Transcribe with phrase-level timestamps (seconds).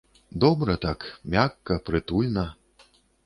[0.43, 1.03] Добра так,
[1.35, 2.47] мякка, прытульна.